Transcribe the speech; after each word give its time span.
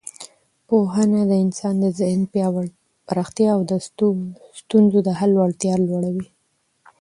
پوهنه 0.67 1.21
د 1.31 1.33
انسان 1.43 1.75
د 1.83 1.85
ذهن 1.99 2.21
پراختیا 3.07 3.49
او 3.57 3.61
د 3.71 3.73
ستونزو 4.59 4.99
د 5.07 5.09
حل 5.19 5.31
وړتیا 5.41 5.73
لوړوي. 5.85 6.27